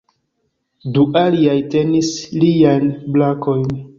[0.95, 3.65] Du aliaj tenis liajn brakojn.